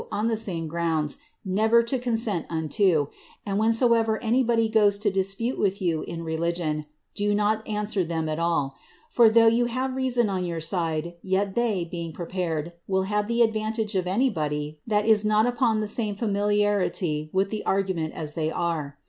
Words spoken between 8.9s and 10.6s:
For, though you have reason on your